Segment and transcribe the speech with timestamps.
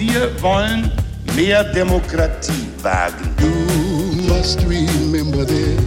[0.00, 0.90] Wir wollen
[1.36, 3.36] mehr Demokratie wagen.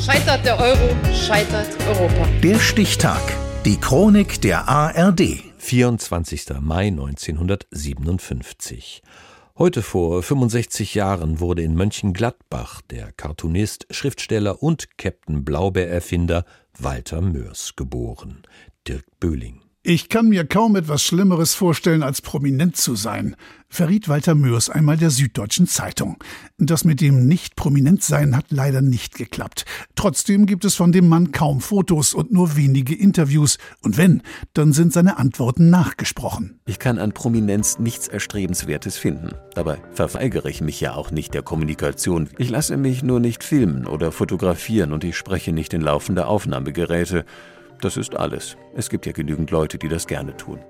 [0.00, 2.28] Scheitert der Euro, scheitert Europa.
[2.40, 3.20] Der Stichtag.
[3.64, 5.42] Die Chronik der ARD.
[5.58, 6.50] 24.
[6.60, 9.02] Mai 1957.
[9.58, 16.44] Heute vor 65 Jahren wurde in Mönchengladbach der Cartoonist, Schriftsteller und Captain Blaubeer-Erfinder
[16.78, 18.42] Walter Mörs geboren.
[18.86, 19.65] Dirk Böhling.
[19.88, 23.36] Ich kann mir kaum etwas Schlimmeres vorstellen, als prominent zu sein,
[23.68, 26.16] verriet Walter Mörs einmal der Süddeutschen Zeitung.
[26.58, 29.64] Das mit dem Nicht-Prominent-Sein hat leider nicht geklappt.
[29.94, 33.58] Trotzdem gibt es von dem Mann kaum Fotos und nur wenige Interviews.
[33.80, 34.22] Und wenn,
[34.54, 36.58] dann sind seine Antworten nachgesprochen.
[36.66, 39.36] Ich kann an Prominenz nichts Erstrebenswertes finden.
[39.54, 42.28] Dabei verweigere ich mich ja auch nicht der Kommunikation.
[42.38, 47.24] Ich lasse mich nur nicht filmen oder fotografieren und ich spreche nicht in laufende Aufnahmegeräte.
[47.80, 48.56] Das ist alles.
[48.74, 50.60] Es gibt ja genügend Leute, die das gerne tun.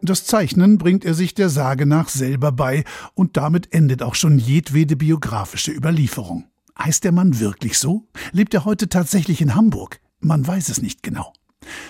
[0.00, 4.38] Das Zeichnen bringt er sich der Sage nach selber bei, und damit endet auch schon
[4.38, 6.44] jedwede biografische Überlieferung.
[6.78, 8.06] Heißt der Mann wirklich so?
[8.32, 10.00] Lebt er heute tatsächlich in Hamburg?
[10.20, 11.32] Man weiß es nicht genau.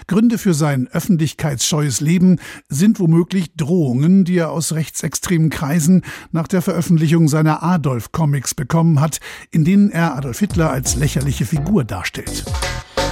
[0.07, 6.63] Gründe für sein öffentlichkeitsscheues Leben sind womöglich Drohungen, die er aus rechtsextremen Kreisen nach der
[6.63, 9.21] Veröffentlichung seiner Adolf-Comics bekommen hat,
[9.51, 12.45] in denen er Adolf Hitler als lächerliche Figur darstellt.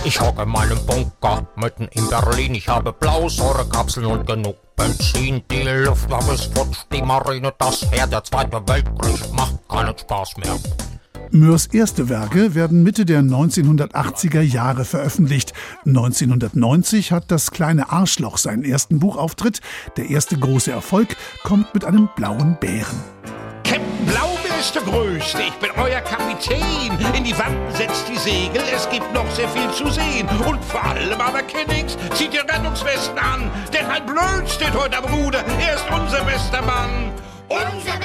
[0.06, 2.54] Ich hocke in meinem Bunker mitten in Berlin.
[2.54, 5.42] Ich habe Blausäurekapseln und genug Benzin.
[5.50, 8.06] Die Luftwaffe ist futsch, die Marine das Heer.
[8.06, 10.56] Der Zweite Weltkrieg macht keinen Spaß mehr.
[11.32, 15.52] Mörs erste Werke werden Mitte der 1980er Jahre veröffentlicht.
[15.86, 19.60] 1990 hat das kleine Arschloch seinen ersten Buchauftritt.
[19.96, 23.02] Der erste große Erfolg kommt mit einem blauen Bären.
[23.64, 26.90] Captain Blaubeer der Größte, ich bin euer Kapitän.
[27.14, 30.28] In die Wanden setzt die Segel, es gibt noch sehr viel zu sehen.
[30.46, 33.50] Und vor allem aber Kennings, zieht ihr Rettungswesten an.
[33.72, 37.12] Denn ein Blöd steht heute am Ruder, er ist unser bester Mann.
[37.48, 37.95] Unser bester Mann.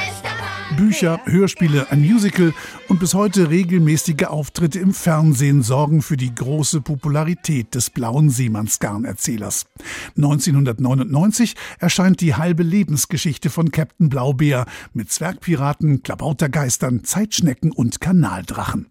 [0.91, 2.53] Bücher, Hörspiele, ein Musical
[2.89, 9.67] und bis heute regelmäßige Auftritte im Fernsehen sorgen für die große Popularität des blauen Seemannsgarnerzählers.
[10.17, 18.90] 1999 erscheint die halbe Lebensgeschichte von Captain Blaubeer mit Zwergpiraten, Klabautergeistern, Zeitschnecken und Kanaldrachen.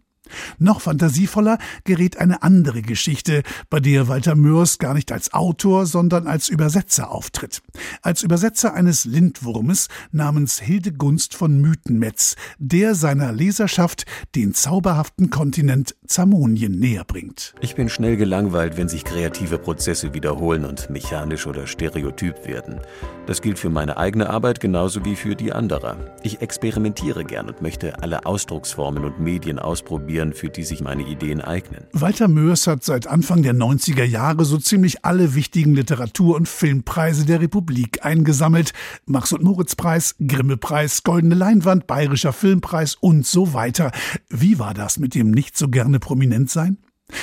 [0.58, 6.26] Noch fantasievoller gerät eine andere Geschichte, bei der Walter Mörs gar nicht als Autor, sondern
[6.26, 7.62] als Übersetzer auftritt.
[8.02, 14.04] Als Übersetzer eines Lindwurmes namens Hildegunst von Mythenmetz, der seiner Leserschaft
[14.34, 17.54] den zauberhaften Kontinent Zamonien näherbringt.
[17.60, 22.80] Ich bin schnell gelangweilt, wenn sich kreative Prozesse wiederholen und mechanisch oder stereotyp werden.
[23.26, 25.96] Das gilt für meine eigene Arbeit genauso wie für die anderer.
[26.22, 31.40] Ich experimentiere gern und möchte alle Ausdrucksformen und Medien ausprobieren, für die sich meine Ideen
[31.40, 31.86] eignen.
[31.92, 37.26] Walter Mörs hat seit Anfang der 90er Jahre so ziemlich alle wichtigen Literatur- und Filmpreise
[37.26, 38.72] der Republik eingesammelt.
[39.06, 43.90] Max- und Moritz-Preis, Grimme-Preis, Goldene Leinwand, Bayerischer Filmpreis und so weiter.
[44.28, 46.78] Wie war das mit dem nicht so gerne prominent sein?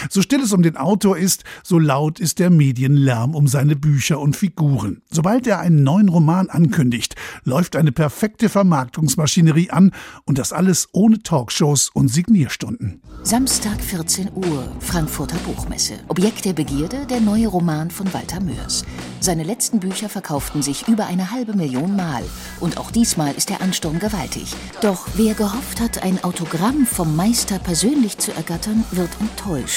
[0.10, 4.20] So still es um den Autor ist, so laut ist der Medienlärm um seine Bücher
[4.20, 5.02] und Figuren.
[5.10, 9.92] Sobald er einen neuen Roman ankündigt, läuft eine perfekte Vermarktungsmaschinerie an
[10.26, 13.02] und das alles ohne Talkshows und Signierstunden.
[13.24, 15.96] Samstag 14 Uhr, Frankfurter Buchmesse.
[16.08, 18.86] Objekt der Begierde, der neue Roman von Walter Mörs.
[19.20, 22.24] Seine letzten Bücher verkauften sich über eine halbe Million Mal.
[22.60, 24.54] Und auch diesmal ist der Ansturm gewaltig.
[24.82, 29.77] Doch wer gehofft hat, ein Autogramm vom Meister persönlich zu ergattern, wird enttäuscht.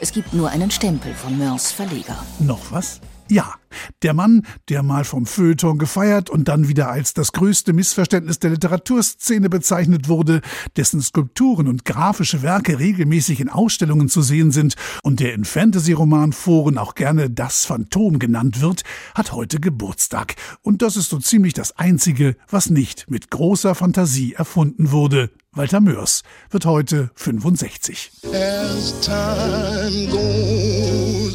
[0.00, 2.16] Es gibt nur einen Stempel von Mörs Verleger.
[2.40, 3.00] Noch was?
[3.28, 3.54] Ja,
[4.02, 8.50] der Mann, der mal vom Feuilleton gefeiert und dann wieder als das größte Missverständnis der
[8.50, 10.42] Literaturszene bezeichnet wurde,
[10.76, 16.76] dessen Skulpturen und grafische Werke regelmäßig in Ausstellungen zu sehen sind und der in Fantasy-Romanforen
[16.76, 18.82] auch gerne das Phantom genannt wird,
[19.14, 20.34] hat heute Geburtstag.
[20.60, 25.30] Und das ist so ziemlich das Einzige, was nicht mit großer Fantasie erfunden wurde.
[25.54, 28.10] Walter Mörs wird heute 65.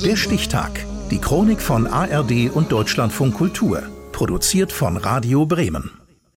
[0.03, 0.83] Der Stichtag.
[1.11, 3.83] Die Chronik von ARD und Deutschlandfunk Kultur.
[4.13, 5.91] Produziert von Radio Bremen.